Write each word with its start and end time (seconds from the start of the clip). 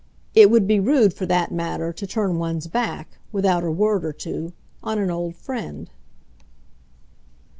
It 0.33 0.49
would 0.49 0.65
be 0.65 0.79
rude, 0.79 1.13
for 1.13 1.27
that 1.27 1.51
matter, 1.51 1.93
to 1.93 2.07
turn 2.07 2.39
one's 2.39 2.65
back, 2.65 3.19
without 3.31 3.63
a 3.63 3.69
word 3.69 4.03
or 4.03 4.11
two, 4.13 4.53
on 4.81 4.97
an 4.97 5.11
old 5.11 5.35
friend. 5.35 5.91